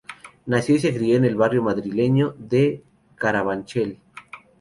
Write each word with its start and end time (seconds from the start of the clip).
Nació 0.47 0.77
y 0.77 0.79
se 0.79 0.95
crio 0.95 1.15
en 1.17 1.25
el 1.25 1.35
barrio 1.35 1.61
madrileño 1.61 2.33
de 2.39 2.83
Carabanchel. 3.17 3.99